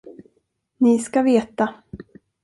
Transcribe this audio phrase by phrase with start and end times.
[0.79, 1.73] Ni ska veta.